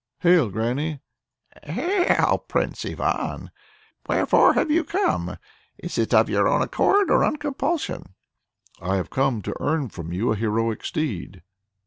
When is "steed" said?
10.83-11.43